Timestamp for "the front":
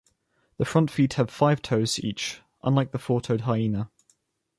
0.57-0.89